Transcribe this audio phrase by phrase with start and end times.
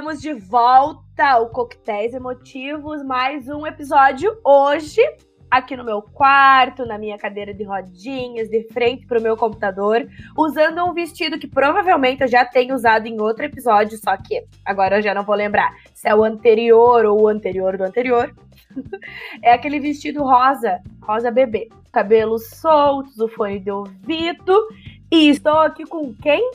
[0.00, 5.02] Estamos de volta ao Coquetéis Emotivos, mais um episódio hoje
[5.50, 10.08] aqui no meu quarto, na minha cadeira de rodinhas, de frente para o meu computador,
[10.38, 14.96] usando um vestido que provavelmente eu já tenho usado em outro episódio, só que agora
[14.96, 18.34] eu já não vou lembrar se é o anterior ou o anterior do anterior.
[19.44, 21.68] é aquele vestido rosa, rosa bebê.
[21.92, 24.66] Cabelos soltos, o fone de ouvido.
[25.12, 26.52] E estou aqui com quem?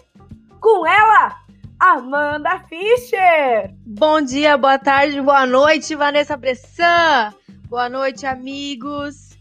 [0.60, 1.45] Com ela,
[1.88, 3.72] Amanda Fischer!
[3.86, 7.32] Bom dia, boa tarde, boa noite, Vanessa Bressan!
[7.70, 9.38] Boa noite, amigos!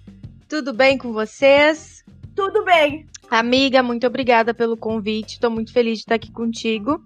[0.46, 2.04] Tudo bem com vocês?
[2.36, 3.06] Tudo bem!
[3.30, 7.02] Amiga, muito obrigada pelo convite, estou muito feliz de estar aqui contigo.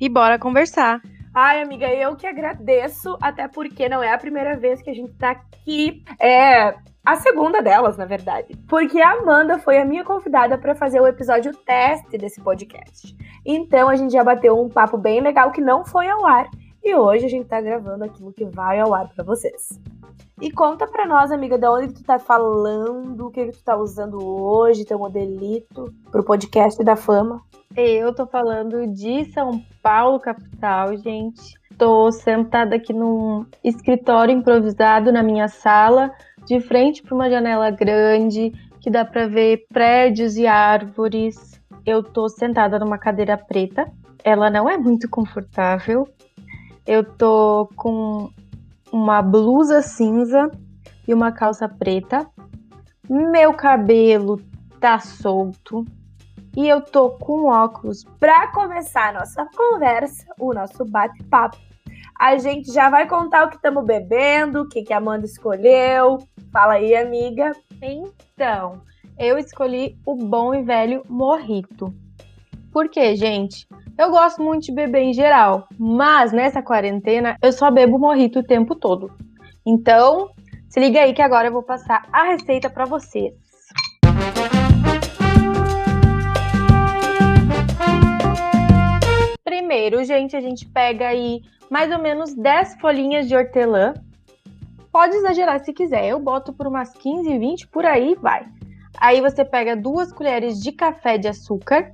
[0.00, 1.00] E bora conversar.
[1.32, 5.12] Ai, amiga, eu que agradeço, até porque não é a primeira vez que a gente
[5.12, 6.02] tá aqui.
[6.18, 8.56] É a segunda delas, na verdade.
[8.66, 13.14] Porque a Amanda foi a minha convidada para fazer o episódio teste desse podcast.
[13.44, 16.48] Então a gente já bateu um papo bem legal que não foi ao ar.
[16.82, 19.80] E hoje a gente tá gravando aquilo que vai ao ar para vocês.
[20.40, 24.18] E conta pra nós, amiga, de onde tu tá falando, o que, tu tá usando
[24.22, 27.40] hoje, teu modelito, pro podcast da fama.
[27.76, 31.54] Eu tô falando de São Paulo, capital, gente.
[31.78, 36.12] Tô sentada aqui num escritório improvisado na minha sala,
[36.44, 41.60] de frente para uma janela grande, que dá para ver prédios e árvores.
[41.86, 43.90] Eu tô sentada numa cadeira preta.
[44.22, 46.08] Ela não é muito confortável.
[46.86, 48.30] Eu tô com
[48.92, 50.50] uma blusa cinza
[51.06, 52.26] e uma calça preta.
[53.08, 54.40] Meu cabelo
[54.80, 55.84] tá solto
[56.56, 58.04] e eu tô com óculos.
[58.20, 61.58] Para começar a nossa conversa, o nosso bate-papo,
[62.18, 66.18] a gente já vai contar o que estamos bebendo, o que, que a Amanda escolheu.
[66.52, 67.52] Fala aí, amiga.
[67.82, 68.80] Então,
[69.18, 71.94] eu escolhi o bom e velho morrito.
[72.72, 73.66] Por quê, gente?
[73.96, 78.44] Eu gosto muito de beber em geral, mas nessa quarentena eu só bebo morrito o
[78.44, 79.12] tempo todo.
[79.64, 80.30] Então,
[80.68, 83.32] se liga aí que agora eu vou passar a receita para vocês.
[89.64, 93.94] Primeiro, gente, a gente pega aí mais ou menos 10 folhinhas de hortelã.
[94.92, 98.46] Pode exagerar se quiser, eu boto por umas 15, 20, por aí vai.
[98.98, 101.90] Aí você pega duas colheres de café de açúcar,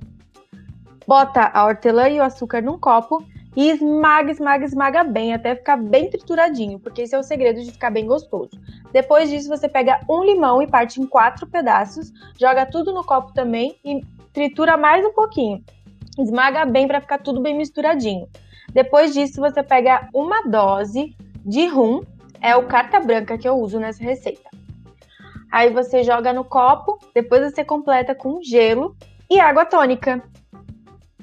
[1.07, 3.23] bota a hortelã e o açúcar num copo
[3.55, 7.71] e esmaga, esmaga, esmaga bem até ficar bem trituradinho, porque esse é o segredo de
[7.71, 8.51] ficar bem gostoso.
[8.91, 13.31] Depois disso, você pega um limão e parte em quatro pedaços, joga tudo no copo
[13.33, 14.01] também e
[14.33, 15.63] tritura mais um pouquinho.
[16.17, 18.27] Esmaga bem para ficar tudo bem misturadinho.
[18.73, 22.01] Depois disso, você pega uma dose de rum,
[22.41, 24.49] é o carta branca que eu uso nessa receita.
[25.51, 28.95] Aí você joga no copo, depois você completa com gelo
[29.29, 30.23] e água tônica.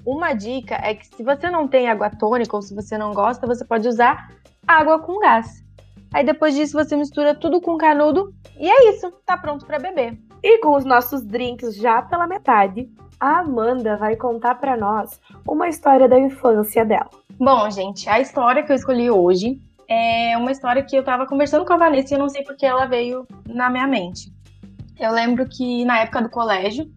[0.04, 3.46] Uma dica é que se você não tem água tônica ou se você não gosta,
[3.46, 4.30] você pode usar
[4.66, 5.64] água com gás.
[6.12, 10.18] Aí depois disso você mistura tudo com canudo e é isso, tá pronto para beber.
[10.42, 12.88] E com os nossos drinks já pela metade,
[13.18, 17.10] a Amanda vai contar para nós uma história da infância dela.
[17.38, 21.64] Bom, gente, a história que eu escolhi hoje é uma história que eu tava conversando
[21.64, 24.32] com a Vanessa e eu não sei porque ela veio na minha mente.
[24.98, 26.88] Eu lembro que na época do colégio,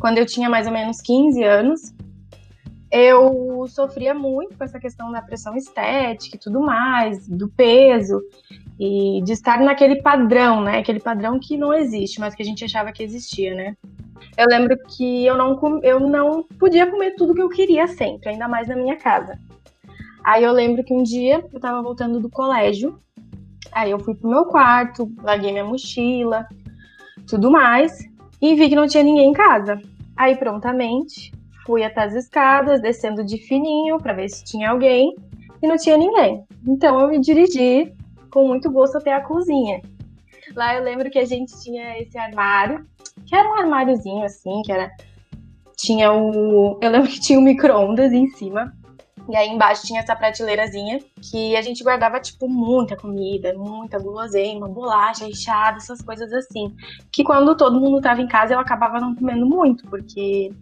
[0.00, 1.94] quando eu tinha mais ou menos 15 anos,
[2.92, 8.20] eu sofria muito com essa questão da pressão estética e tudo mais, do peso
[8.78, 10.78] e de estar naquele padrão, né?
[10.78, 13.74] Aquele padrão que não existe, mas que a gente achava que existia, né?
[14.36, 18.46] Eu lembro que eu não, eu não podia comer tudo que eu queria sempre, ainda
[18.46, 19.38] mais na minha casa.
[20.22, 22.98] Aí eu lembro que um dia eu tava voltando do colégio,
[23.72, 26.46] aí eu fui pro meu quarto, larguei minha mochila,
[27.26, 28.06] tudo mais,
[28.40, 29.80] e vi que não tinha ninguém em casa.
[30.14, 31.32] Aí prontamente
[31.64, 35.14] Fui até as escadas, descendo de fininho para ver se tinha alguém
[35.62, 36.44] e não tinha ninguém.
[36.66, 37.92] Então eu me dirigi
[38.30, 39.80] com muito gosto até a cozinha.
[40.56, 42.86] Lá eu lembro que a gente tinha esse armário,
[43.26, 44.90] que era um armáriozinho assim, que era
[45.76, 48.72] tinha o, eu lembro que tinha um micro-ondas em cima.
[49.28, 51.00] E aí embaixo tinha essa prateleirazinha
[51.30, 56.74] que a gente guardava, tipo, muita comida, muita guloseima, bolacha, recheada, essas coisas assim.
[57.10, 60.52] Que quando todo mundo tava em casa eu acabava não comendo muito, porque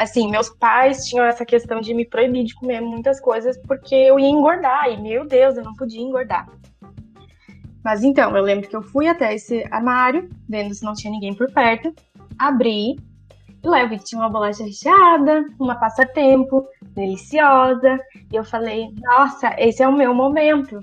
[0.00, 4.18] assim, meus pais tinham essa questão de me proibir de comer muitas coisas porque eu
[4.18, 6.48] ia engordar e, meu Deus, eu não podia engordar.
[7.84, 11.34] Mas então, eu lembro que eu fui até esse armário, vendo se não tinha ninguém
[11.34, 11.94] por perto,
[12.38, 12.96] abri
[13.62, 18.00] e lá eu vi que tinha uma bolacha recheada, uma passatempo, deliciosa,
[18.32, 20.82] e eu falei, nossa, esse é o meu momento,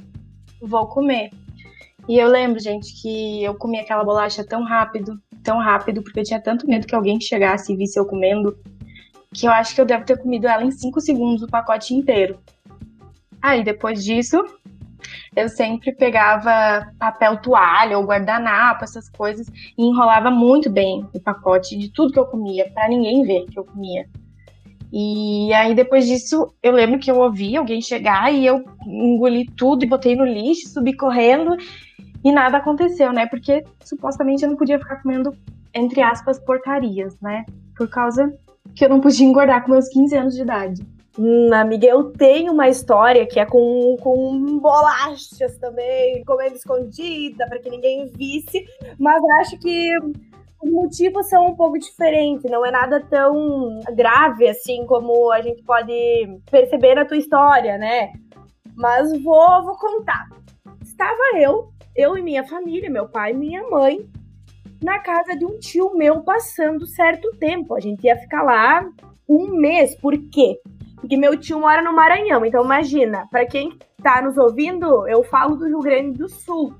[0.61, 1.31] vou comer.
[2.07, 6.23] E eu lembro, gente, que eu comi aquela bolacha tão rápido, tão rápido, porque eu
[6.23, 8.55] tinha tanto medo que alguém chegasse e visse eu comendo
[9.37, 12.39] que eu acho que eu devo ter comido ela em 5 segundos o pacote inteiro.
[13.39, 14.43] Aí depois disso,
[15.35, 19.47] eu sempre pegava papel toalha ou guardanapo, essas coisas,
[19.77, 23.59] e enrolava muito bem o pacote de tudo que eu comia, para ninguém ver que
[23.59, 24.09] eu comia.
[24.91, 29.83] E aí depois disso, eu lembro que eu ouvi alguém chegar e eu engoli tudo
[29.83, 31.55] e botei no lixo, subi correndo
[32.23, 33.27] e nada aconteceu, né?
[33.27, 35.37] Porque supostamente eu não podia ficar comendo,
[35.75, 37.45] entre aspas, porcarias, né?
[37.75, 38.33] Por causa
[38.77, 40.85] que eu não podia engordar com meus 15 anos de idade.
[41.17, 47.57] Hum, amiga, eu tenho uma história que é com, com bolachas também, comendo escondida para
[47.57, 48.63] que ninguém visse,
[48.99, 49.89] mas acho que
[50.61, 55.63] os motivos são um pouco diferentes, não é nada tão grave assim como a gente
[55.63, 58.11] pode perceber na tua história, né?
[58.75, 60.29] Mas vou, vou contar.
[60.83, 64.07] Estava eu, eu e minha família, meu pai e minha mãe,
[64.81, 67.75] na casa de um tio meu passando certo tempo.
[67.75, 68.87] A gente ia ficar lá
[69.27, 69.95] um mês.
[69.95, 70.59] Por quê?
[70.95, 72.45] Porque meu tio mora no Maranhão.
[72.45, 76.73] Então, imagina, para quem tá nos ouvindo, eu falo do Rio Grande do Sul.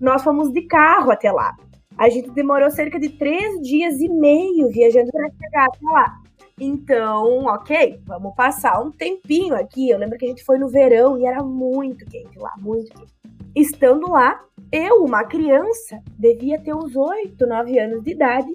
[0.00, 1.56] Nós fomos de carro até lá.
[1.96, 6.20] A gente demorou cerca de três dias e meio viajando para chegar até lá.
[6.58, 9.90] Então, ok, vamos passar um tempinho aqui.
[9.90, 13.12] Eu lembro que a gente foi no verão e era muito quente lá, muito quente.
[13.54, 14.42] Estando lá,
[14.72, 18.54] eu, uma criança, devia ter uns oito, nove anos de idade,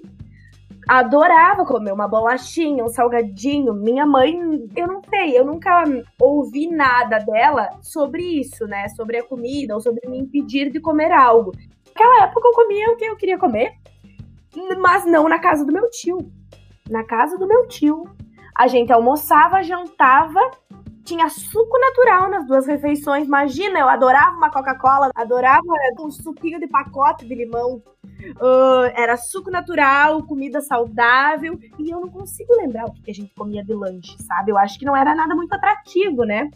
[0.88, 3.72] adorava comer uma bolachinha, um salgadinho.
[3.72, 4.34] Minha mãe,
[4.76, 5.84] eu não sei, eu nunca
[6.20, 8.88] ouvi nada dela sobre isso, né?
[8.88, 11.52] Sobre a comida ou sobre me impedir de comer algo.
[11.86, 13.74] Naquela época eu comia o que eu queria comer,
[14.78, 16.18] mas não na casa do meu tio.
[16.90, 18.04] Na casa do meu tio,
[18.56, 20.40] a gente almoçava, jantava,
[21.04, 23.26] tinha suco natural nas duas refeições.
[23.26, 25.62] Imagina, eu adorava uma Coca-Cola, adorava
[26.00, 27.82] um suquinho de pacote de limão.
[28.40, 33.34] Uh, era suco natural, comida saudável, e eu não consigo lembrar o que a gente
[33.34, 34.52] comia de lanche, sabe?
[34.52, 36.48] Eu acho que não era nada muito atrativo, né?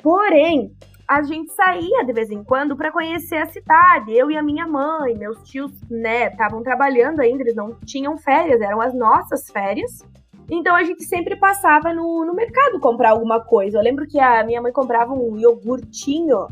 [0.00, 0.72] Porém,
[1.08, 4.14] a gente saía de vez em quando para conhecer a cidade.
[4.14, 8.60] Eu e a minha mãe, meus tios, né, estavam trabalhando ainda, eles não tinham férias,
[8.60, 10.04] eram as nossas férias.
[10.50, 13.78] Então a gente sempre passava no, no mercado comprar alguma coisa.
[13.78, 16.46] Eu lembro que a minha mãe comprava um iogurtinho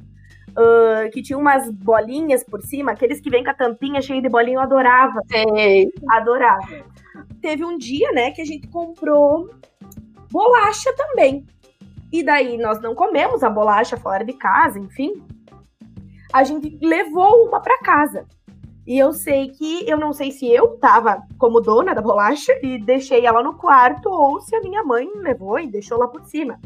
[0.57, 4.29] uh, que tinha umas bolinhas por cima, aqueles que vêm com a tampinha cheia de
[4.29, 5.21] bolinha, eu adorava.
[5.29, 5.91] Sei.
[6.11, 6.85] Adorava.
[7.41, 9.51] Teve um dia, né, que a gente comprou
[10.31, 11.47] bolacha também.
[12.13, 15.23] E daí nós não comemos a bolacha fora de casa, enfim.
[16.33, 18.27] A gente levou uma para casa.
[18.87, 22.79] E eu sei que, eu não sei se eu tava como dona da bolacha e
[22.79, 26.61] deixei ela no quarto ou se a minha mãe levou e deixou lá por cima.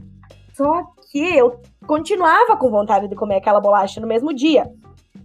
[0.52, 4.70] Só que eu continuava com vontade de comer aquela bolacha no mesmo dia.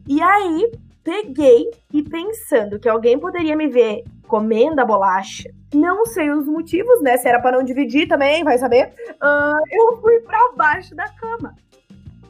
[0.08, 0.72] E aí,
[1.04, 7.02] peguei e pensando que alguém poderia me ver comendo a bolacha, não sei os motivos,
[7.02, 7.18] né?
[7.18, 8.94] Se era para não dividir também, vai saber.
[9.22, 11.54] Uh, eu fui para baixo da cama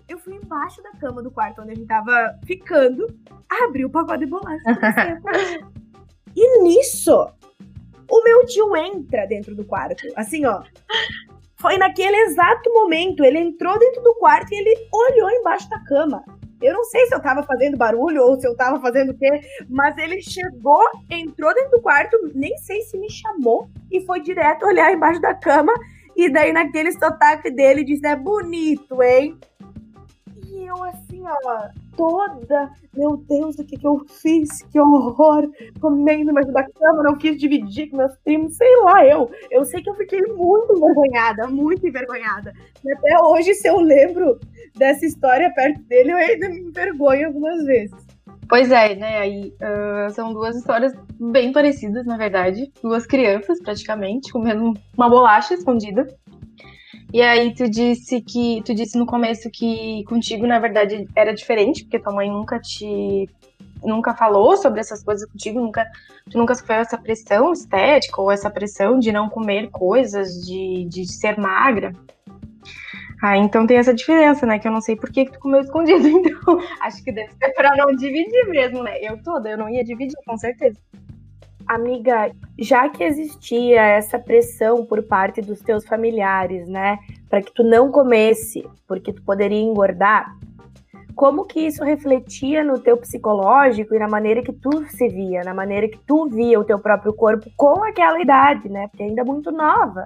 [0.07, 3.07] eu fui embaixo da cama do quarto onde a gente tava ficando,
[3.63, 4.63] abri o pacote de bolacha
[6.35, 7.29] e nisso,
[8.09, 10.03] o meu tio entra dentro do quarto.
[10.15, 10.61] Assim, ó.
[11.55, 13.23] Foi naquele exato momento.
[13.23, 16.23] Ele entrou dentro do quarto e ele olhou embaixo da cama.
[16.61, 19.29] Eu não sei se eu tava fazendo barulho ou se eu tava fazendo o quê,
[19.69, 24.65] mas ele chegou, entrou dentro do quarto, nem sei se me chamou, e foi direto
[24.65, 25.73] olhar embaixo da cama.
[26.15, 29.37] E daí, naquele sotaque dele, disse: É bonito, hein?
[30.65, 34.61] Eu assim, ó, toda, meu Deus, o que que eu fiz?
[34.63, 35.49] Que horror!
[35.79, 39.29] Comendo mais da cama, não quis dividir com meus primos, sei lá, eu.
[39.49, 42.53] Eu sei que eu fiquei muito envergonhada, muito envergonhada.
[42.83, 44.39] E até hoje, se eu lembro
[44.75, 48.05] dessa história perto dele, eu ainda me envergonho algumas vezes.
[48.47, 49.17] Pois é, né?
[49.17, 52.71] Aí uh, são duas histórias bem parecidas, na verdade.
[52.81, 56.07] Duas crianças, praticamente, comendo uma bolacha escondida.
[57.15, 61.85] E aí tu disse que tu disse no começo que contigo na verdade era diferente,
[61.85, 63.29] porque tua mãe nunca te
[63.81, 65.89] nunca falou sobre essas coisas contigo, nunca
[66.29, 71.07] tu nunca sofreu essa pressão estética ou essa pressão de não comer coisas, de, de
[71.09, 71.93] ser magra.
[73.23, 74.59] Ah, então tem essa diferença, né?
[74.59, 76.03] Que eu não sei por que, que tu comeu escondido.
[76.19, 78.97] Então, acho que deve ser pra não dividir mesmo, né?
[79.01, 80.77] Eu toda, eu não ia dividir, com certeza.
[81.67, 87.63] Amiga, já que existia essa pressão por parte dos teus familiares, né, para que tu
[87.63, 90.35] não comesse, porque tu poderia engordar,
[91.15, 95.53] como que isso refletia no teu psicológico e na maneira que tu se via, na
[95.53, 98.87] maneira que tu via o teu próprio corpo com aquela idade, né?
[98.89, 100.05] Porque ainda muito nova.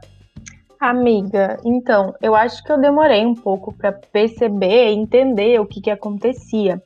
[0.80, 5.82] Amiga, então, eu acho que eu demorei um pouco para perceber e entender o que
[5.82, 6.82] que acontecia.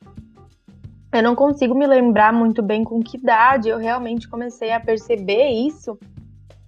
[1.13, 5.49] Eu não consigo me lembrar muito bem com que idade eu realmente comecei a perceber
[5.49, 5.97] isso,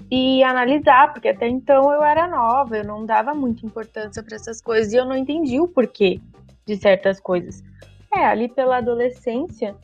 [0.10, 4.62] e analisar, porque até então eu era nova, eu não dava muita importância para essas
[4.62, 6.20] coisas e eu não entendi o porquê
[6.66, 7.64] de certas coisas.
[8.14, 9.76] É, ali pela adolescência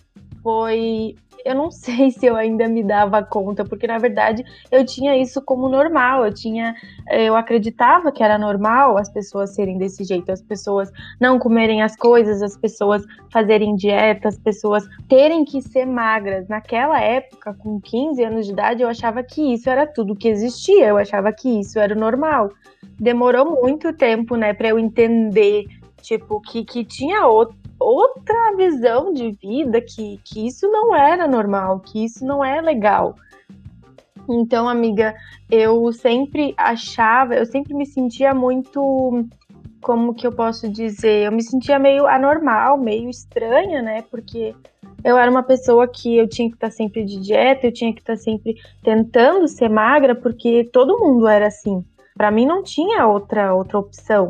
[0.42, 5.18] foi eu não sei se eu ainda me dava conta, porque na verdade eu tinha
[5.18, 6.76] isso como normal, eu tinha,
[7.10, 11.96] eu acreditava que era normal as pessoas serem desse jeito, as pessoas não comerem as
[11.96, 16.48] coisas, as pessoas fazerem dieta, as pessoas terem que ser magras.
[16.48, 20.88] Naquela época, com 15 anos de idade, eu achava que isso era tudo que existia,
[20.88, 22.52] eu achava que isso era normal.
[23.00, 25.66] Demorou muito tempo, né, para eu entender
[26.02, 31.80] tipo que, que tinha outro outra visão de vida, que, que isso não era normal,
[31.80, 33.16] que isso não é legal.
[34.30, 35.16] Então, amiga,
[35.50, 39.26] eu sempre achava, eu sempre me sentia muito,
[39.82, 44.04] como que eu posso dizer, eu me sentia meio anormal, meio estranha, né?
[44.10, 44.56] Porque
[45.04, 48.02] eu era uma pessoa que eu tinha que estar sempre de dieta, eu tinha que
[48.02, 51.84] estar sempre tentando ser magra, porque todo mundo era assim.
[52.16, 54.30] Para mim não tinha outra outra opção.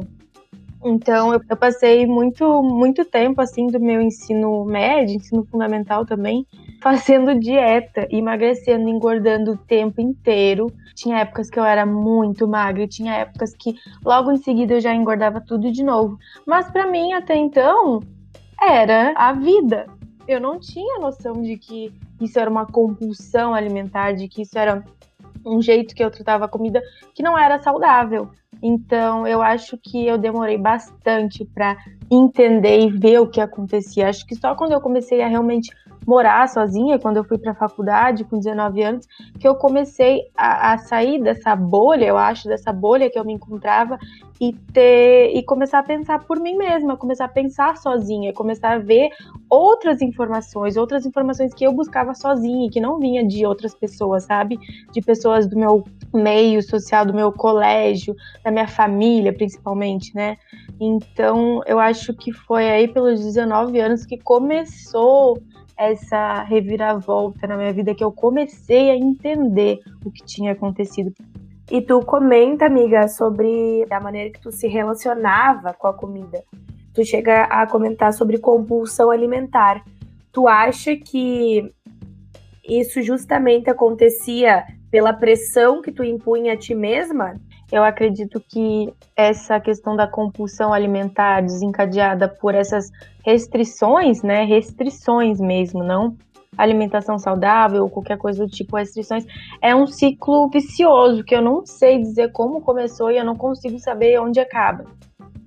[0.84, 6.46] Então, eu, eu, passei muito, muito tempo, assim, do meu ensino médio, ensino fundamental também,
[6.82, 10.72] fazendo dieta, emagrecendo, engordando o tempo inteiro.
[10.96, 14.94] Tinha épocas que eu era muito magra, tinha épocas que logo em seguida eu já
[14.94, 16.18] engordava tudo de novo.
[16.48, 18.02] Mas para mim, até então,
[18.60, 19.86] era a vida.
[20.28, 24.84] Eu não tinha noção de que isso era uma compulsão alimentar, de que isso era
[25.46, 26.82] um jeito que eu tratava a comida
[27.14, 28.30] que não era saudável.
[28.62, 31.78] Então, eu acho que eu demorei bastante para
[32.10, 34.08] entender e ver o que acontecia.
[34.08, 35.72] Acho que só quando eu comecei a realmente
[36.06, 39.08] morar sozinha, quando eu fui para a faculdade com 19 anos,
[39.40, 43.34] que eu comecei a, a, sair dessa bolha, eu acho, dessa bolha que eu me
[43.34, 44.00] encontrava
[44.40, 48.80] e ter e começar a pensar por mim mesma, começar a pensar sozinha, começar a
[48.80, 49.10] ver
[49.48, 54.58] outras informações, outras informações que eu buscava sozinha, que não vinha de outras pessoas, sabe?
[54.92, 60.38] De pessoas do meu meio social, do meu colégio, da minha família, principalmente, né?
[60.80, 65.38] Então, eu acho que foi aí pelos 19 anos que começou
[65.84, 71.14] essa reviravolta na minha vida que eu comecei a entender o que tinha acontecido.
[71.70, 76.44] E tu comenta, amiga, sobre a maneira que tu se relacionava com a comida.
[76.94, 79.84] Tu chega a comentar sobre compulsão alimentar.
[80.32, 81.74] Tu acha que
[82.68, 87.40] isso justamente acontecia pela pressão que tu impunha a ti mesma?
[87.72, 92.92] Eu acredito que essa questão da compulsão alimentar desencadeada por essas
[93.26, 96.16] restrições, né, restrições mesmo, não
[96.58, 99.26] alimentação saudável ou qualquer coisa do tipo, restrições,
[99.62, 103.80] é um ciclo vicioso que eu não sei dizer como começou e eu não consigo
[103.80, 104.86] saber onde acaba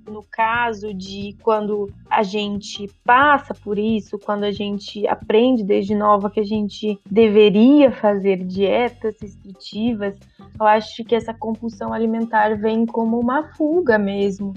[0.07, 6.31] no caso de quando a gente passa por isso, quando a gente aprende desde nova
[6.31, 10.17] que a gente deveria fazer dietas restritivas,
[10.59, 14.55] eu acho que essa compulsão alimentar vem como uma fuga mesmo.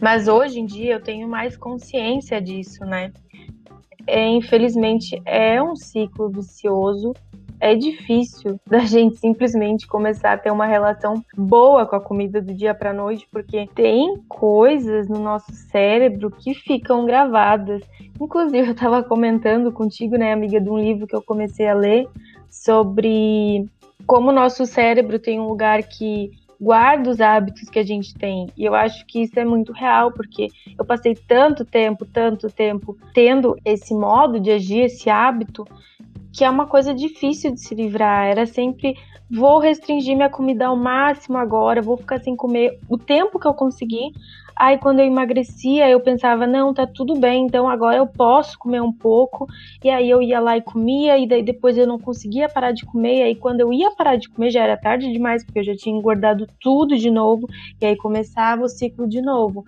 [0.00, 3.12] Mas hoje em dia eu tenho mais consciência disso, né?
[4.06, 7.12] É, infelizmente é um ciclo vicioso
[7.60, 12.54] é difícil da gente simplesmente começar a ter uma relação boa com a comida do
[12.54, 17.82] dia para noite, porque tem coisas no nosso cérebro que ficam gravadas.
[18.20, 22.08] Inclusive, eu estava comentando contigo, né, amiga, de um livro que eu comecei a ler
[22.50, 23.66] sobre
[24.06, 28.48] como o nosso cérebro tem um lugar que guarda os hábitos que a gente tem.
[28.56, 32.96] E eu acho que isso é muito real, porque eu passei tanto tempo, tanto tempo
[33.14, 35.64] tendo esse modo de agir, esse hábito,
[36.32, 38.26] que é uma coisa difícil de se livrar.
[38.26, 38.96] Era sempre
[39.30, 43.54] vou restringir minha comida ao máximo agora, vou ficar sem comer o tempo que eu
[43.54, 44.12] conseguir.
[44.56, 48.82] Aí quando eu emagrecia, eu pensava, não, tá tudo bem, então agora eu posso comer
[48.82, 49.46] um pouco.
[49.84, 52.84] E aí eu ia lá e comia, e daí depois eu não conseguia parar de
[52.84, 53.18] comer.
[53.18, 55.76] E aí quando eu ia parar de comer, já era tarde demais, porque eu já
[55.76, 57.48] tinha engordado tudo de novo.
[57.80, 59.64] E aí começava o ciclo de novo.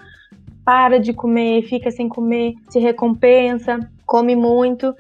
[0.64, 4.93] Para de comer, fica sem comer, se recompensa, come muito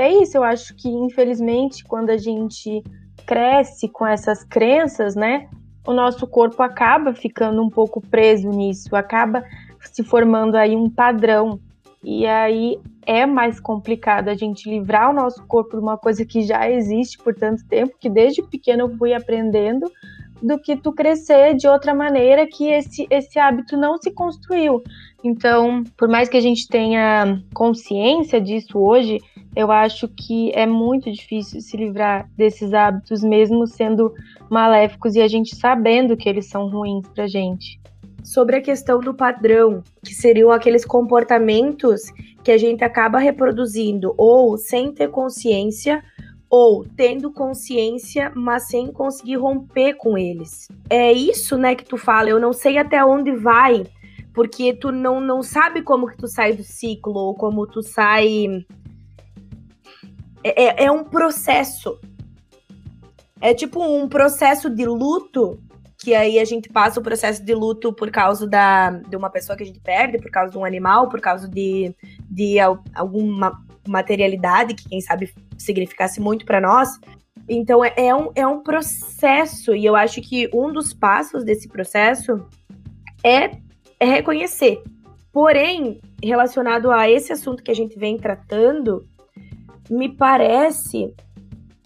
[0.00, 2.82] é isso, eu acho que infelizmente quando a gente
[3.26, 5.48] cresce com essas crenças, né,
[5.86, 9.44] o nosso corpo acaba ficando um pouco preso nisso, acaba
[9.80, 11.60] se formando aí um padrão.
[12.02, 16.42] E aí é mais complicado a gente livrar o nosso corpo de uma coisa que
[16.42, 19.90] já existe por tanto tempo, que desde pequeno eu fui aprendendo,
[20.42, 24.82] do que tu crescer de outra maneira que esse, esse hábito não se construiu.
[25.22, 29.18] Então, por mais que a gente tenha consciência disso hoje,
[29.56, 34.14] eu acho que é muito difícil se livrar desses hábitos, mesmo sendo
[34.48, 37.80] maléficos e a gente sabendo que eles são ruins pra gente.
[38.22, 42.02] Sobre a questão do padrão, que seriam aqueles comportamentos
[42.44, 46.04] que a gente acaba reproduzindo ou sem ter consciência
[46.50, 50.68] ou tendo consciência, mas sem conseguir romper com eles.
[50.88, 52.30] É isso, né, que tu fala.
[52.30, 53.84] Eu não sei até onde vai,
[54.38, 58.64] porque tu não, não sabe como que tu sai do ciclo ou como tu sai.
[60.44, 61.98] É, é, é um processo.
[63.40, 65.60] É tipo um processo de luto
[65.98, 69.56] que aí a gente passa o processo de luto por causa da, de uma pessoa
[69.56, 71.92] que a gente perde, por causa de um animal, por causa de,
[72.30, 72.60] de
[72.94, 76.90] alguma materialidade que, quem sabe, significasse muito para nós.
[77.48, 81.66] Então, é, é, um, é um processo, e eu acho que um dos passos desse
[81.66, 82.46] processo
[83.24, 83.66] é,
[84.00, 84.82] é reconhecer.
[85.32, 89.06] Porém, relacionado a esse assunto que a gente vem tratando,
[89.90, 91.14] me parece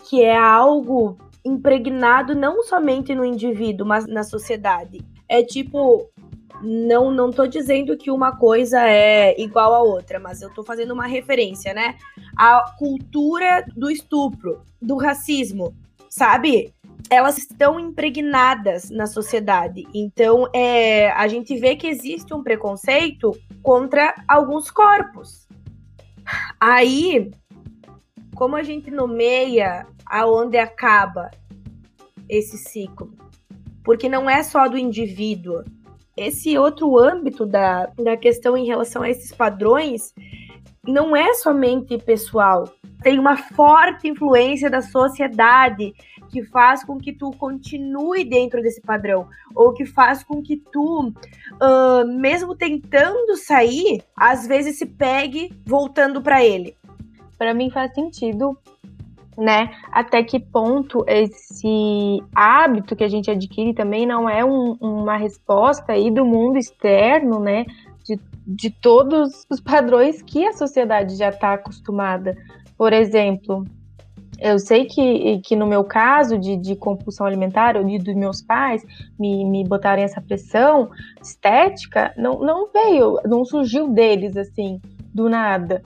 [0.08, 5.04] que é algo impregnado não somente no indivíduo, mas na sociedade.
[5.28, 6.08] É tipo,
[6.62, 10.92] não não tô dizendo que uma coisa é igual à outra, mas eu tô fazendo
[10.92, 11.96] uma referência, né?
[12.36, 15.74] A cultura do estupro, do racismo,
[16.08, 16.72] sabe?
[17.12, 19.86] Elas estão impregnadas na sociedade.
[19.92, 25.46] Então, é, a gente vê que existe um preconceito contra alguns corpos.
[26.58, 27.30] Aí,
[28.34, 31.30] como a gente nomeia aonde acaba
[32.30, 33.12] esse ciclo?
[33.84, 35.64] Porque não é só do indivíduo.
[36.16, 40.14] Esse outro âmbito da, da questão em relação a esses padrões
[40.82, 42.72] não é somente pessoal.
[43.02, 45.92] Tem uma forte influência da sociedade
[46.32, 51.08] que faz com que tu continue dentro desse padrão, ou que faz com que tu,
[51.08, 56.74] uh, mesmo tentando sair, às vezes se pegue voltando para ele.
[57.36, 58.56] Para mim faz sentido
[59.36, 59.70] né?
[59.90, 65.92] Até que ponto esse hábito que a gente adquire também não é um, uma resposta
[65.92, 67.64] aí do mundo externo, né?
[68.04, 72.36] De, de todos os padrões que a sociedade já está acostumada.
[72.76, 73.64] Por exemplo,
[74.42, 78.42] eu sei que, que no meu caso de, de compulsão alimentar, ou de, dos meus
[78.42, 78.82] pais
[79.18, 80.90] me, me botarem essa pressão
[81.22, 84.80] estética, não, não veio, não surgiu deles assim,
[85.14, 85.82] do nada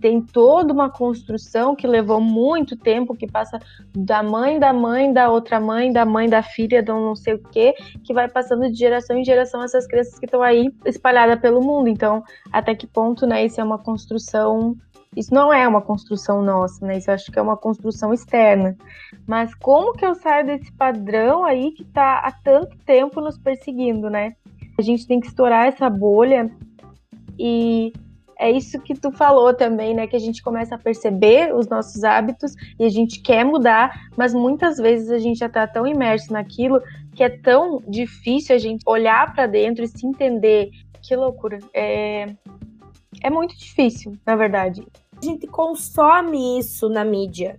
[0.00, 3.58] tem toda uma construção que levou muito tempo, que passa
[3.94, 7.42] da mãe da mãe, da outra mãe, da mãe da filha, de não sei o
[7.42, 11.60] quê, que vai passando de geração em geração essas crianças que estão aí espalhadas pelo
[11.60, 11.88] mundo.
[11.88, 14.76] Então, até que ponto, né, isso é uma construção
[15.16, 16.98] isso não é uma construção nossa, né?
[16.98, 18.76] Isso acho que é uma construção externa.
[19.26, 24.10] Mas como que eu saio desse padrão aí que tá há tanto tempo nos perseguindo,
[24.10, 24.34] né?
[24.78, 26.50] A gente tem que estourar essa bolha
[27.38, 27.92] e
[28.38, 30.06] é isso que tu falou também, né?
[30.06, 34.34] Que a gente começa a perceber os nossos hábitos e a gente quer mudar, mas
[34.34, 36.82] muitas vezes a gente já tá tão imerso naquilo
[37.14, 40.70] que é tão difícil a gente olhar para dentro e se entender.
[41.00, 41.58] Que loucura.
[41.72, 42.34] É,
[43.22, 44.84] é muito difícil, na verdade.
[45.24, 47.58] A gente consome isso na mídia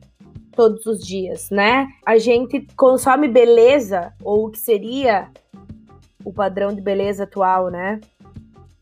[0.55, 1.87] todos os dias, né?
[2.05, 5.31] A gente consome beleza, ou o que seria
[6.23, 7.99] o padrão de beleza atual, né?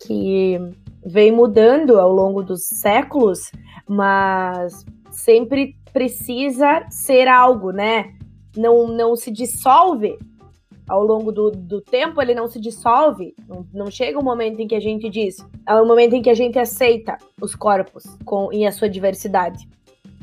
[0.06, 0.60] Que
[1.02, 3.54] vem mudando ao longo dos séculos,
[3.88, 8.14] mas sempre precisa ser algo, né?
[8.58, 10.20] Não, não se dissolve
[10.88, 13.36] ao longo do, do tempo, ele não se dissolve.
[13.48, 16.22] Não, não chega um momento em que a gente diz, é o um momento em
[16.22, 19.68] que a gente aceita os corpos com, em a sua diversidade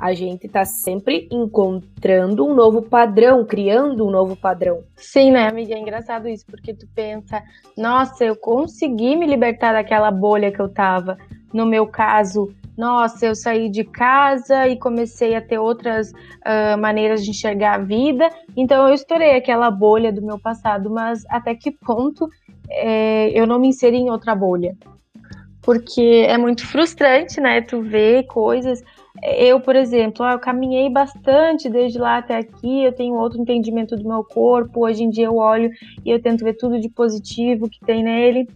[0.00, 4.82] a gente tá sempre encontrando um novo padrão, criando um novo padrão.
[4.96, 5.74] Sim, né, amiga?
[5.74, 7.42] É engraçado isso, porque tu pensa,
[7.76, 11.18] nossa, eu consegui me libertar daquela bolha que eu tava.
[11.52, 17.22] No meu caso, nossa, eu saí de casa e comecei a ter outras uh, maneiras
[17.22, 21.70] de enxergar a vida, então eu estourei aquela bolha do meu passado, mas até que
[21.70, 22.28] ponto
[22.68, 24.76] é, eu não me inseri em outra bolha?
[25.62, 27.60] Porque é muito frustrante, né?
[27.60, 28.82] Tu ver coisas
[29.22, 34.08] eu, por exemplo, eu caminhei bastante desde lá até aqui, eu tenho outro entendimento do
[34.08, 35.70] meu corpo, hoje em dia eu olho
[36.04, 38.48] e eu tento ver tudo de positivo que tem nele.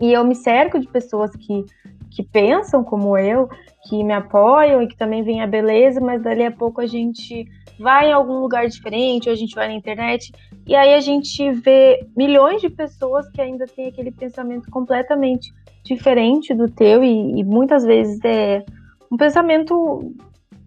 [0.00, 1.64] E eu me cerco de pessoas que,
[2.10, 3.48] que pensam como eu,
[3.88, 7.46] que me apoiam e que também veem a beleza, mas dali a pouco a gente
[7.78, 10.32] vai em algum lugar diferente, ou a gente vai na internet,
[10.66, 15.50] e aí a gente vê milhões de pessoas que ainda têm aquele pensamento completamente
[15.82, 18.62] diferente do teu, e, e muitas vezes é
[19.10, 20.14] um pensamento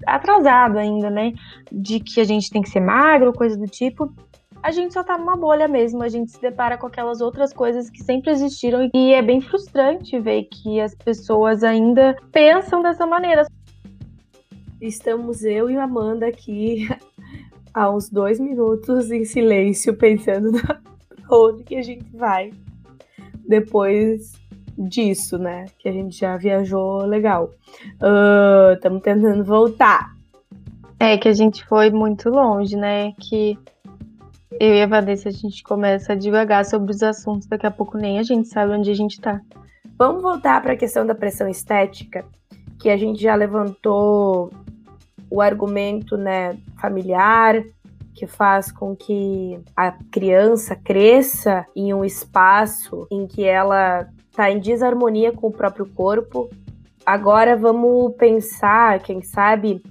[0.05, 1.33] atrasado ainda, né?
[1.71, 4.11] De que a gente tem que ser magro, coisa do tipo.
[4.63, 7.89] A gente só tá numa bolha mesmo, a gente se depara com aquelas outras coisas
[7.89, 13.45] que sempre existiram e é bem frustrante ver que as pessoas ainda pensam dessa maneira.
[14.79, 16.87] Estamos eu e Amanda aqui
[17.73, 20.79] há uns dois minutos em silêncio, pensando na
[21.29, 22.53] onde que a gente vai
[23.45, 24.31] depois
[24.77, 25.65] disso, né?
[25.77, 27.51] Que a gente já viajou legal.
[28.73, 30.15] Estamos uh, tentando voltar.
[30.97, 33.11] É que a gente foi muito longe, né?
[33.19, 33.57] Que
[34.59, 37.97] eu e a Vanessa a gente começa a devagar sobre os assuntos, daqui a pouco
[37.97, 39.41] nem a gente sabe onde a gente tá.
[39.97, 42.25] Vamos voltar para a questão da pressão estética,
[42.79, 44.51] que a gente já levantou
[45.29, 47.63] o argumento, né, familiar,
[48.13, 54.59] que faz com que a criança cresça em um espaço em que ela está em
[54.59, 56.49] desarmonia com o próprio corpo.
[57.05, 59.81] Agora vamos pensar, quem sabe,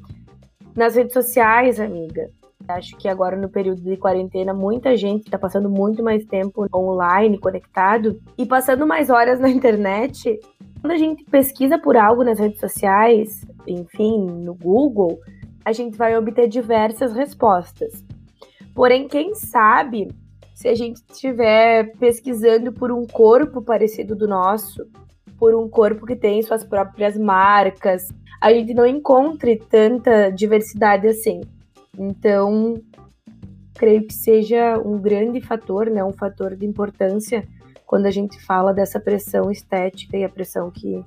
[0.74, 2.30] nas redes sociais, amiga.
[2.68, 7.38] Acho que agora no período de quarentena muita gente está passando muito mais tempo online,
[7.38, 10.38] conectado e passando mais horas na internet.
[10.80, 15.20] Quando a gente pesquisa por algo nas redes sociais, enfim, no Google,
[15.64, 18.04] a gente vai obter diversas respostas.
[18.74, 20.08] Porém, quem sabe
[20.54, 24.86] se a gente estiver pesquisando por um corpo parecido do nosso,
[25.38, 28.08] por um corpo que tem suas próprias marcas,
[28.40, 31.40] a gente não encontre tanta diversidade assim.
[31.98, 32.74] Então,
[33.74, 37.46] creio que seja um grande fator, né, um fator de importância
[37.86, 41.04] quando a gente fala dessa pressão estética e a pressão que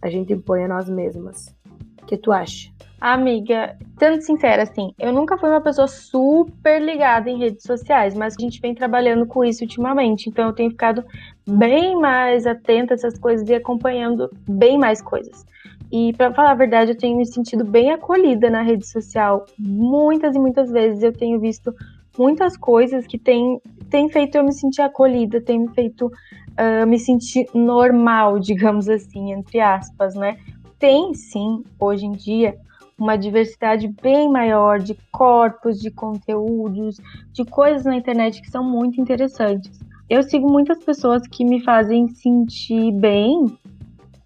[0.00, 1.54] a gente impõe a nós mesmas.
[2.02, 2.70] O que tu acha?
[3.00, 8.36] Amiga, sendo sincera, assim, eu nunca fui uma pessoa super ligada em redes sociais, mas
[8.38, 11.02] a gente vem trabalhando com isso ultimamente, então eu tenho ficado
[11.48, 15.46] bem mais atenta a essas coisas e acompanhando bem mais coisas.
[15.90, 19.44] E para falar a verdade, eu tenho me sentido bem acolhida na rede social.
[19.58, 21.74] Muitas e muitas vezes eu tenho visto
[22.16, 26.98] muitas coisas que têm tem feito eu me sentir acolhida, tem me feito uh, me
[26.98, 30.38] sentir normal, digamos assim, entre aspas, né?
[30.78, 32.56] Tem sim, hoje em dia,
[32.96, 37.00] uma diversidade bem maior de corpos, de conteúdos,
[37.32, 39.80] de coisas na internet que são muito interessantes.
[40.08, 43.46] Eu sigo muitas pessoas que me fazem sentir bem.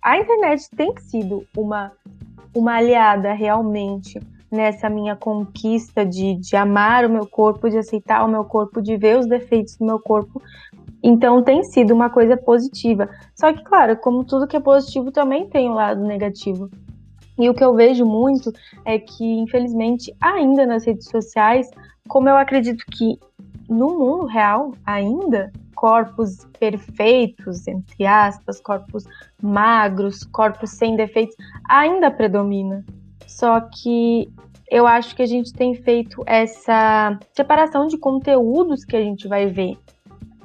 [0.04, 1.90] A internet tem sido uma,
[2.54, 4.20] uma aliada realmente
[4.52, 8.98] nessa minha conquista de, de amar o meu corpo, de aceitar o meu corpo, de
[8.98, 10.42] ver os defeitos do meu corpo.
[11.02, 13.08] Então tem sido uma coisa positiva.
[13.34, 16.68] Só que, claro, como tudo que é positivo também tem um lado negativo.
[17.38, 18.52] E o que eu vejo muito
[18.84, 21.70] é que, infelizmente, ainda nas redes sociais,
[22.06, 23.18] como eu acredito que
[23.70, 25.50] no mundo real ainda,
[25.84, 29.04] corpos perfeitos, entre aspas, corpos
[29.42, 31.36] magros, corpos sem defeitos,
[31.68, 32.82] ainda predomina.
[33.26, 34.32] Só que
[34.70, 39.44] eu acho que a gente tem feito essa separação de conteúdos que a gente vai
[39.44, 39.76] ver.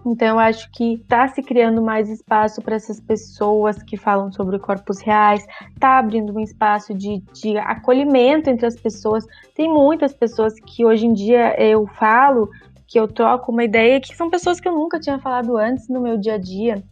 [0.05, 4.59] Então, eu acho que está se criando mais espaço para essas pessoas que falam sobre
[4.59, 9.25] corpos reais, está abrindo um espaço de, de acolhimento entre as pessoas.
[9.55, 12.49] Tem muitas pessoas que hoje em dia eu falo,
[12.89, 16.01] que eu troco uma ideia, que são pessoas que eu nunca tinha falado antes no
[16.01, 16.83] meu dia a dia.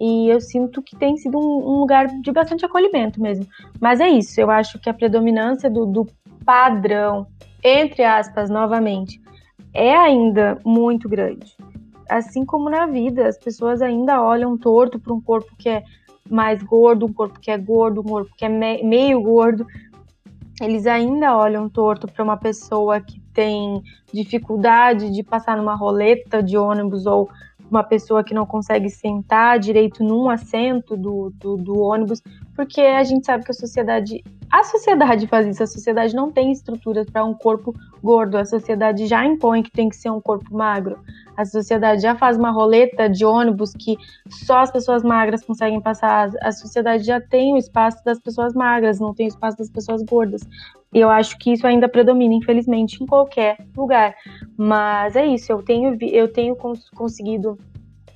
[0.00, 3.46] E eu sinto que tem sido um, um lugar de bastante acolhimento mesmo.
[3.80, 6.06] Mas é isso, eu acho que a predominância do, do
[6.44, 7.26] padrão,
[7.62, 9.20] entre aspas, novamente,
[9.72, 11.56] é ainda muito grande
[12.08, 15.82] assim como na vida, as pessoas ainda olham torto para um corpo que é
[16.28, 19.66] mais gordo, um corpo que é gordo, um corpo que é me meio gordo.
[20.60, 26.56] Eles ainda olham torto para uma pessoa que tem dificuldade de passar numa roleta de
[26.56, 27.28] ônibus ou
[27.70, 32.22] uma pessoa que não consegue sentar direito num assento do, do, do ônibus,
[32.54, 36.52] porque a gente sabe que a sociedade a sociedade faz isso, a sociedade não tem
[36.52, 40.54] estruturas para um corpo gordo, a sociedade já impõe que tem que ser um corpo
[40.56, 41.00] magro.
[41.36, 43.96] A sociedade já faz uma roleta de ônibus que
[44.28, 46.30] só as pessoas magras conseguem passar.
[46.42, 50.02] A sociedade já tem o espaço das pessoas magras, não tem o espaço das pessoas
[50.02, 50.42] gordas.
[50.92, 54.14] E eu acho que isso ainda predomina, infelizmente, em qualquer lugar.
[54.56, 57.58] Mas é isso, eu tenho, eu tenho cons conseguido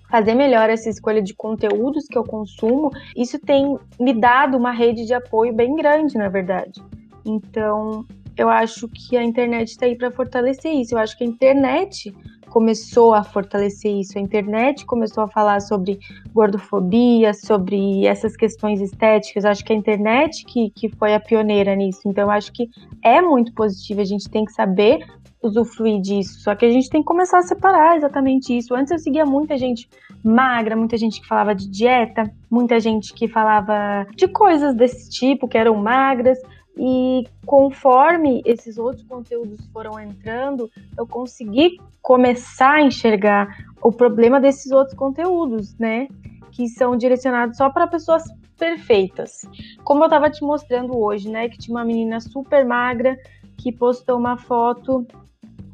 [0.08, 5.04] fazer melhor essa escolha de conteúdos que eu consumo, isso tem me dado uma rede
[5.04, 6.82] de apoio bem grande, na verdade.
[7.24, 10.94] Então, eu acho que a internet está aí para fortalecer isso.
[10.94, 12.14] Eu acho que a internet
[12.48, 14.18] começou a fortalecer isso.
[14.18, 15.98] A internet começou a falar sobre
[16.32, 19.44] gordofobia, sobre essas questões estéticas.
[19.44, 22.02] Acho que a internet que, que foi a pioneira nisso.
[22.06, 22.68] Então, acho que
[23.02, 24.00] é muito positivo.
[24.00, 25.04] A gente tem que saber
[25.42, 26.40] usufruir disso.
[26.40, 28.74] Só que a gente tem que começar a separar exatamente isso.
[28.74, 29.88] Antes eu seguia muita gente
[30.22, 35.48] magra, muita gente que falava de dieta, muita gente que falava de coisas desse tipo,
[35.48, 36.38] que eram magras.
[36.78, 43.48] E conforme esses outros conteúdos foram entrando, eu consegui começar a enxergar
[43.82, 46.06] o problema desses outros conteúdos, né?
[46.52, 48.22] Que são direcionados só para pessoas
[48.56, 49.42] perfeitas.
[49.82, 51.48] Como eu estava te mostrando hoje, né?
[51.48, 53.16] Que tinha uma menina super magra
[53.56, 55.04] que postou uma foto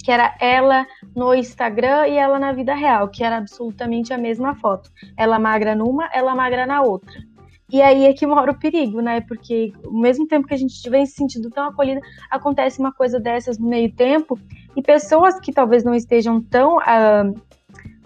[0.03, 0.87] que era ela
[1.17, 4.91] no Instagram e ela na vida real, que era absolutamente a mesma foto.
[5.17, 7.15] Ela magra numa, ela magra na outra.
[7.75, 9.21] E aí é que mora o perigo, né?
[9.23, 13.19] Porque ao mesmo tempo que a gente estiver se sentindo tão acolhida, acontece uma coisa
[13.19, 14.39] dessas no meio tempo
[14.77, 17.35] e pessoas que talvez não estejam tão uh,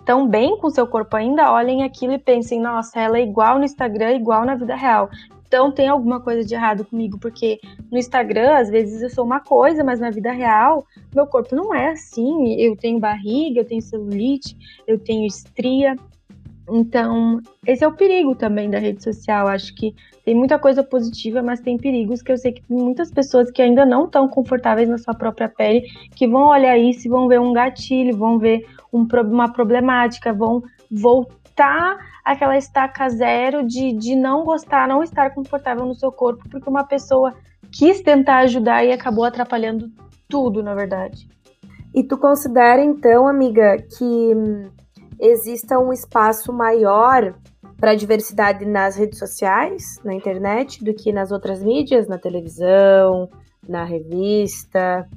[0.06, 3.64] tão bem com seu corpo ainda, olhem aquilo e pensem, nossa, ela é igual no
[3.66, 5.10] Instagram, igual na vida real.
[5.46, 7.60] Então tem alguma coisa de errado comigo, porque
[7.92, 11.74] no Instagram, às vezes eu sou uma coisa, mas na vida real, meu corpo não
[11.74, 12.54] é assim.
[12.58, 15.94] Eu tenho barriga, eu tenho celulite, eu tenho estria.
[16.70, 19.48] Então, esse é o perigo também da rede social.
[19.48, 23.10] Acho que tem muita coisa positiva, mas tem perigos que eu sei que tem muitas
[23.10, 27.10] pessoas que ainda não estão confortáveis na sua própria pele, que vão olhar isso e
[27.10, 33.92] vão ver um gatilho, vão ver um, uma problemática, vão voltar aquela estaca zero de,
[33.92, 37.34] de não gostar, não estar confortável no seu corpo, porque uma pessoa
[37.72, 39.90] quis tentar ajudar e acabou atrapalhando
[40.28, 41.28] tudo, na verdade.
[41.94, 44.32] E tu considera então, amiga, que
[45.20, 47.34] exista um espaço maior
[47.76, 53.28] para a diversidade nas redes sociais, na internet, do que nas outras mídias, na televisão,
[53.68, 55.08] na revista?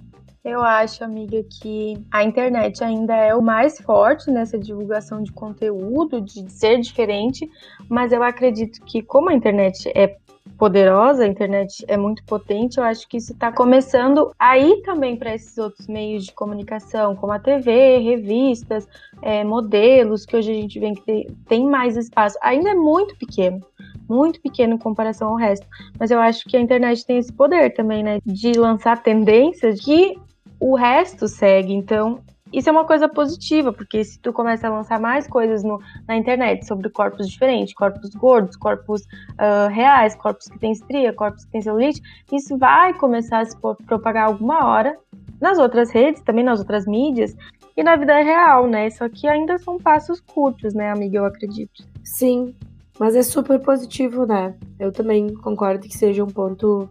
[0.44, 6.20] Eu acho, amiga, que a internet ainda é o mais forte nessa divulgação de conteúdo,
[6.20, 7.48] de ser diferente,
[7.88, 10.18] mas eu acredito que, como a internet é
[10.62, 15.16] poderosa, a internet é muito potente, eu acho que isso está começando a ir também
[15.16, 18.88] para esses outros meios de comunicação, como a TV, revistas,
[19.24, 22.38] é, modelos, que hoje a gente vê que tem mais espaço.
[22.44, 23.60] Ainda é muito pequeno,
[24.08, 25.66] muito pequeno em comparação ao resto,
[26.00, 30.16] mas eu acho que a internet tem esse poder também, né, de lançar tendências que
[30.60, 31.74] o resto segue.
[31.74, 32.20] Então,
[32.52, 36.18] isso é uma coisa positiva, porque se tu começa a lançar mais coisas no, na
[36.18, 41.52] internet sobre corpos diferentes, corpos gordos, corpos uh, reais, corpos que têm estria, corpos que
[41.52, 44.98] têm celulite, isso vai começar a se propagar alguma hora
[45.40, 47.36] nas outras redes, também nas outras mídias
[47.76, 48.90] e na vida real, né?
[48.90, 51.18] Só que ainda são passos curtos, né, amiga?
[51.18, 51.84] Eu acredito.
[52.04, 52.54] Sim,
[53.00, 54.54] mas é super positivo, né?
[54.80, 56.90] Eu também concordo que seja um ponto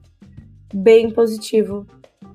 [0.72, 1.86] bem positivo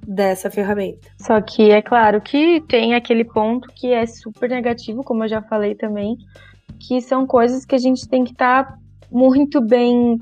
[0.08, 1.08] dessa ferramenta.
[1.20, 5.42] Só que é claro que tem aquele ponto que é super negativo, como eu já
[5.42, 6.18] falei também,
[6.80, 8.78] que são coisas que a gente tem que estar tá
[9.12, 10.22] muito bem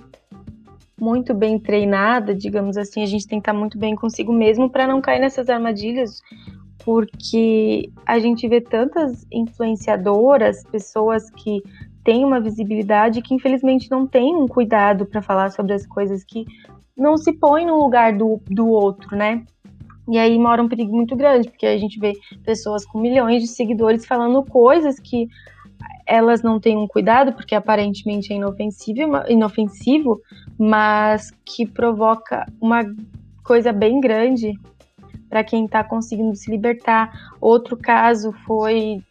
[1.00, 4.70] muito bem treinada, digamos assim, a gente tem que estar tá muito bem consigo mesmo
[4.70, 6.22] para não cair nessas armadilhas,
[6.86, 11.62] porque a gente vê tantas influenciadoras, pessoas que
[12.04, 16.46] têm uma visibilidade que infelizmente não têm um cuidado para falar sobre as coisas que
[16.96, 19.44] não se põe no lugar do, do outro, né?
[20.10, 22.14] E aí mora um perigo muito grande, porque a gente vê
[22.44, 25.28] pessoas com milhões de seguidores falando coisas que
[26.06, 30.20] elas não têm um cuidado, porque aparentemente é inofensivo, inofensivo,
[30.58, 32.84] mas que provoca uma
[33.44, 34.54] coisa bem grande
[35.30, 37.12] para quem está conseguindo se libertar.
[37.40, 39.02] Outro caso foi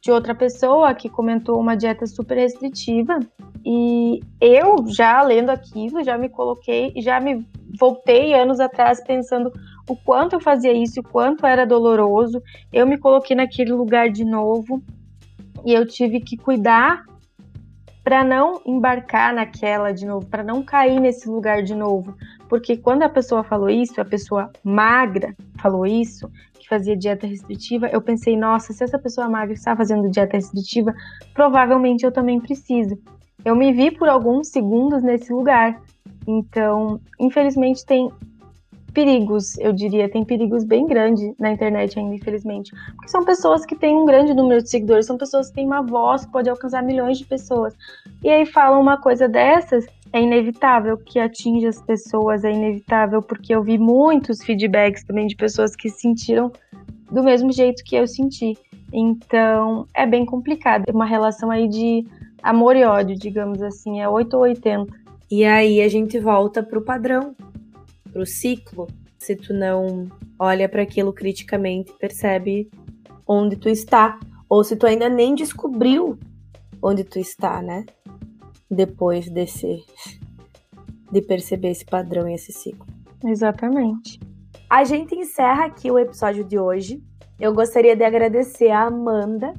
[0.00, 3.18] de outra pessoa que comentou uma dieta super restritiva
[3.64, 7.44] e eu já lendo aquilo já me coloquei, já me
[7.80, 9.50] voltei anos atrás pensando
[9.88, 12.42] o quanto eu fazia isso, o quanto era doloroso.
[12.72, 14.82] Eu me coloquei naquele lugar de novo
[15.64, 17.04] e eu tive que cuidar
[18.02, 22.14] para não embarcar naquela de novo, para não cair nesse lugar de novo.
[22.48, 27.88] Porque quando a pessoa falou isso, a pessoa magra falou isso, que fazia dieta restritiva,
[27.88, 30.94] eu pensei, nossa, se essa pessoa magra está fazendo dieta restritiva,
[31.32, 32.98] provavelmente eu também preciso.
[33.42, 35.80] Eu me vi por alguns segundos nesse lugar.
[36.26, 38.10] Então, infelizmente, tem
[38.94, 42.72] perigos, eu diria, tem perigos bem grandes na internet ainda, infelizmente.
[42.94, 45.82] Porque são pessoas que têm um grande número de seguidores, são pessoas que têm uma
[45.82, 47.74] voz que pode alcançar milhões de pessoas.
[48.22, 53.52] E aí falam uma coisa dessas, é inevitável que atinja as pessoas, é inevitável, porque
[53.54, 56.52] eu vi muitos feedbacks também de pessoas que sentiram
[57.10, 58.56] do mesmo jeito que eu senti.
[58.92, 60.84] Então, é bem complicado.
[60.86, 62.06] É uma relação aí de
[62.40, 65.04] amor e ódio, digamos assim, é 8 ou 80.
[65.30, 67.34] E aí a gente volta pro padrão
[68.14, 68.86] para o ciclo,
[69.18, 72.70] se tu não olha para aquilo criticamente e percebe
[73.26, 76.16] onde tu está, ou se tu ainda nem descobriu
[76.80, 77.84] onde tu está, né?
[78.70, 79.84] Depois desse
[81.10, 82.86] de perceber esse padrão e esse ciclo.
[83.24, 84.20] Exatamente.
[84.70, 87.02] A gente encerra aqui o episódio de hoje.
[87.38, 89.54] Eu gostaria de agradecer a Amanda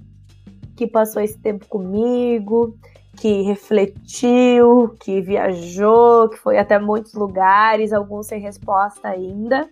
[0.76, 2.78] que passou esse tempo comigo,
[3.16, 9.70] que refletiu, que viajou, que foi até muitos lugares, alguns sem resposta ainda,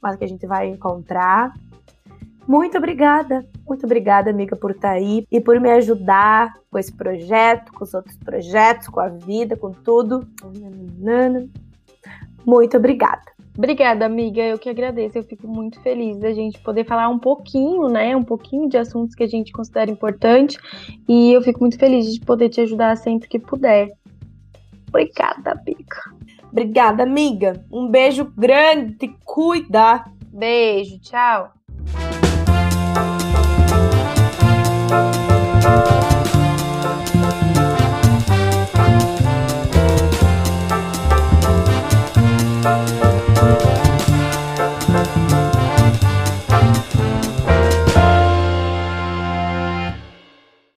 [0.00, 1.54] mas que a gente vai encontrar.
[2.46, 7.72] Muito obrigada, muito obrigada, amiga, por estar aí e por me ajudar com esse projeto,
[7.72, 10.26] com os outros projetos, com a vida, com tudo.
[12.44, 13.34] Muito obrigada.
[13.56, 14.42] Obrigada, amiga.
[14.42, 15.16] Eu que agradeço.
[15.16, 18.16] Eu fico muito feliz da gente poder falar um pouquinho, né?
[18.16, 20.58] Um pouquinho de assuntos que a gente considera importante.
[21.08, 23.92] E eu fico muito feliz de poder te ajudar sempre que puder.
[24.88, 25.96] Obrigada, amiga.
[26.50, 27.64] Obrigada, amiga.
[27.70, 30.04] Um beijo grande, te cuida.
[30.32, 31.52] Beijo, tchau.